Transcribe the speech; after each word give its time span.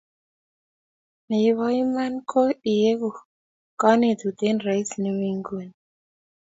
Nebo 1.29 1.63
iman 1.83 2.13
ko 2.29 2.39
egu 2.75 3.09
konetut 3.79 4.37
eng 4.47 4.59
Rais 4.65 4.89
nemi 5.01 5.29
nguni 5.37 5.75